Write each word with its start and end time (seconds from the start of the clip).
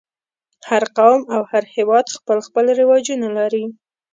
هر 0.69 0.83
قوم 0.97 1.21
او 1.33 1.41
هر 1.51 1.63
هېواد 1.75 2.05
خپل 2.17 2.37
خپل 2.47 2.65
رواجونه 2.79 3.27
لري. 3.37 3.65